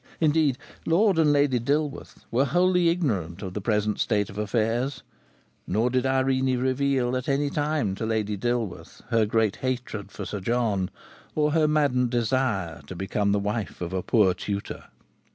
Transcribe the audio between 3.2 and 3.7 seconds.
of the